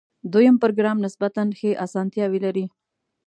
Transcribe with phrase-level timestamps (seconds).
[0.33, 2.65] دویم پروګرام نسبتاً ښې آسانتیاوې لري.